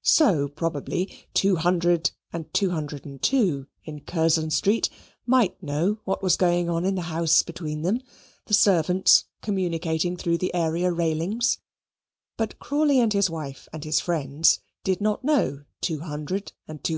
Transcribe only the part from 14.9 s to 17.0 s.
not know 200 and 202.